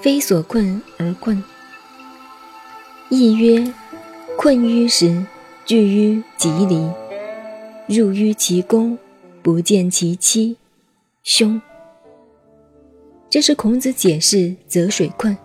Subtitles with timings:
[0.00, 1.42] 非所困而困。
[3.10, 3.72] 亦曰：
[4.36, 5.24] 困于时，
[5.64, 6.88] 聚于吉离，
[7.86, 8.98] 入于其宫，
[9.42, 10.56] 不见其妻，
[11.22, 11.60] 凶。
[13.30, 15.36] 这是孔子解释泽水困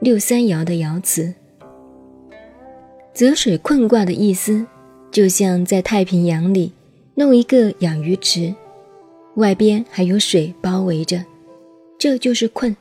[0.00, 1.34] 六三爻的爻辞。
[3.12, 4.66] 泽水困卦的意思，
[5.10, 6.72] 就像在太平洋里
[7.14, 8.54] 弄一个养鱼池，
[9.38, 11.24] 外边还有水包围着，
[11.96, 12.76] 这就是困。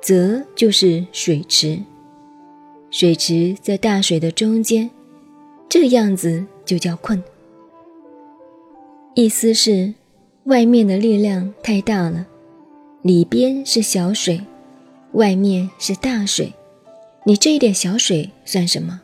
[0.00, 1.78] 泽就是水池，
[2.90, 4.88] 水池在大水的中间，
[5.68, 7.22] 这样子就叫困。
[9.14, 9.92] 意思是
[10.44, 12.26] 外面的力量太大了，
[13.02, 14.40] 里边是小水，
[15.12, 16.50] 外面是大水，
[17.24, 19.02] 你这一点小水算什么？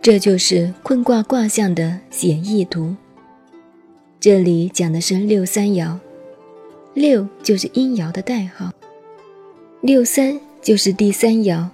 [0.00, 2.96] 这就是困卦卦象的显意图。
[4.18, 5.98] 这里讲的是六三爻，
[6.94, 8.72] 六就是阴爻的代号。
[9.82, 11.68] 六三就是第三爻。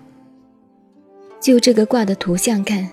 [1.41, 2.91] 就这个卦的图像看，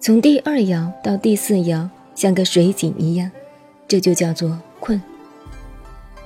[0.00, 3.30] 从第二爻到第四爻像个水井一样，
[3.86, 5.00] 这就叫做困。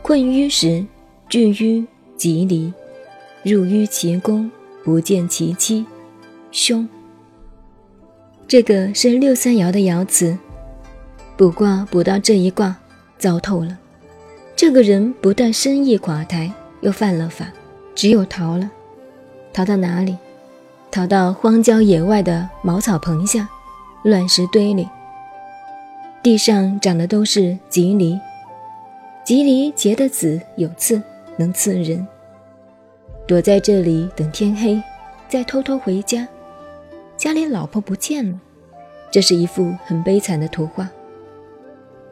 [0.00, 0.84] 困于时，
[1.28, 1.84] 惧于
[2.16, 2.72] 吉离，
[3.42, 4.50] 入于其宫，
[4.84, 5.84] 不见其妻，
[6.50, 6.88] 凶。
[8.47, 10.38] 这个是六三爻的爻辞，
[11.37, 12.77] 卜卦卜到这一卦，
[13.19, 13.77] 糟透了。
[14.55, 17.47] 这个人不但生意垮台，又犯了法。
[17.95, 18.71] 只有逃了，
[19.53, 20.17] 逃到哪里？
[20.91, 23.49] 逃到荒郊野外的茅草棚下、
[24.05, 24.89] 乱石堆里。
[26.23, 28.21] 地上长的都是棘藜，
[29.25, 31.03] 棘藜结的籽有刺，
[31.37, 32.07] 能刺人。
[33.27, 34.81] 躲在这里等天黑，
[35.29, 36.27] 再偷偷回家。
[37.17, 38.39] 家里老婆不见了，
[39.11, 40.89] 这是一幅很悲惨的图画，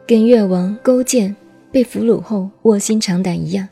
[0.06, 1.34] 跟越王勾践
[1.70, 3.68] 被俘虏后卧薪尝胆一样。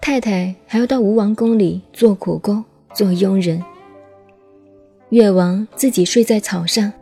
[0.00, 2.64] 太太还要到吴王宫里做苦工，
[2.94, 3.62] 做佣人。
[5.10, 6.92] 越王自己睡在草上，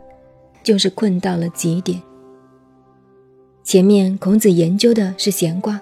[0.63, 2.01] 就是困到了极点。
[3.63, 5.79] 前面孔子研究的是闲卦，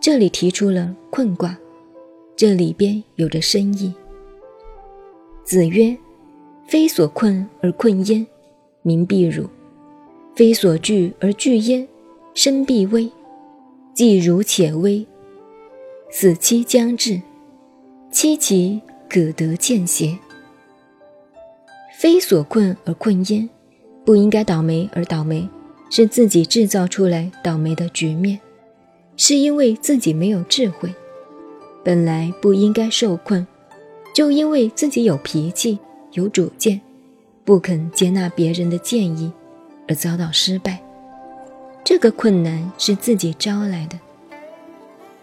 [0.00, 1.56] 这里提出了困卦，
[2.34, 3.94] 这里边有着深意。
[5.44, 5.96] 子曰
[6.66, 8.26] ：“非所困而困焉，
[8.82, 9.44] 民必辱；
[10.36, 11.88] 非所惧而惧焉，
[12.34, 13.10] 身必危。
[13.94, 15.06] 既如且危。”
[16.12, 17.20] 死期将至，
[18.12, 20.16] 戚其可得见邪？
[21.98, 23.48] 非所困而困焉，
[24.04, 25.48] 不应该倒霉而倒霉，
[25.90, 28.38] 是自己制造出来倒霉的局面，
[29.16, 30.94] 是因为自己没有智慧，
[31.82, 33.46] 本来不应该受困，
[34.14, 35.78] 就因为自己有脾气、
[36.12, 36.78] 有主见，
[37.42, 39.32] 不肯接纳别人的建议，
[39.88, 40.80] 而遭到失败。
[41.84, 43.98] 这个困难是自己招来的。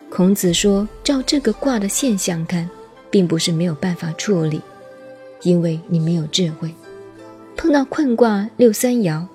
[0.09, 2.69] 孔子说：“照这个卦的现象看，
[3.09, 4.62] 并不是没有办法处理，
[5.41, 6.74] 因为你没有智慧。
[7.57, 9.25] 碰到困卦六三爻，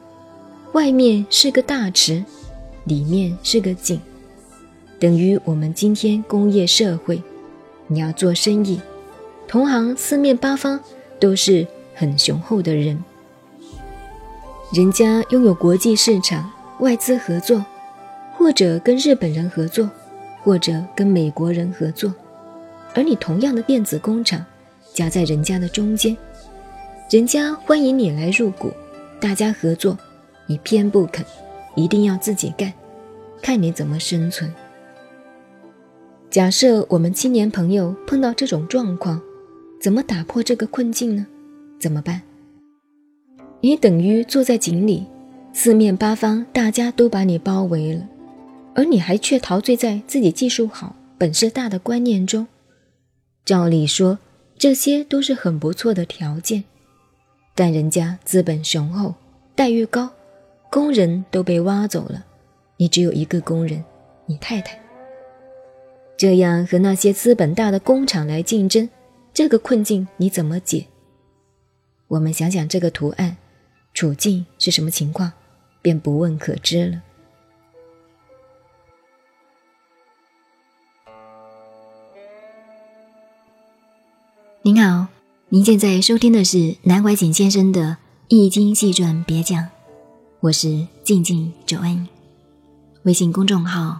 [0.72, 2.24] 外面是个大池，
[2.84, 4.00] 里面是个井，
[4.98, 7.22] 等于我们今天工业社会，
[7.86, 8.80] 你要做生意，
[9.46, 10.78] 同行四面八方
[11.20, 13.02] 都是很雄厚的人，
[14.72, 17.64] 人家拥有国际市场、外资合作，
[18.36, 19.88] 或者跟日本人合作。”
[20.44, 22.14] 或者跟美国人合作，
[22.94, 24.42] 而你同样的电子工厂
[24.94, 26.16] 夹在人家的中间，
[27.10, 28.72] 人家欢迎你来入股，
[29.20, 29.98] 大家合作，
[30.46, 31.22] 你偏不肯，
[31.74, 32.72] 一定要自己干，
[33.42, 34.50] 看你怎么生存。
[36.30, 39.20] 假设我们青年朋友碰到这种状况，
[39.82, 41.26] 怎么打破这个困境呢？
[41.78, 42.22] 怎么办？
[43.60, 45.06] 你等于坐在井里，
[45.52, 48.08] 四面八方大家都把你包围了。
[48.74, 52.46] 而你还却陶醉在自己技术好、本事大的观念中。
[53.44, 54.20] 照理说，
[54.56, 56.62] 这些都是很不错的条件，
[57.56, 59.14] 但人家资本雄厚，
[59.56, 60.08] 待遇高，
[60.70, 62.24] 工人都被挖走了，
[62.76, 63.82] 你只有一个工人，
[64.26, 64.78] 你太太。
[66.16, 68.88] 这样和那些资本大的工厂来竞争，
[69.34, 70.86] 这个困境你怎么解？
[72.06, 73.36] 我们想想这个图案，
[73.98, 75.32] 处境是什么情况，
[75.82, 77.02] 便不问可知了。
[84.62, 85.08] 您好，
[85.48, 87.80] 您现在收听的是南怀瑾先生的
[88.28, 89.60] 《易经细传别讲》，
[90.38, 92.06] 我是静静九恩，
[93.02, 93.98] 微信公众号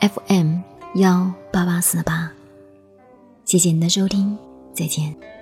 [0.00, 0.58] FM
[0.96, 2.32] 幺八八四八，
[3.44, 4.36] 谢谢您的收听，
[4.74, 5.37] 再见。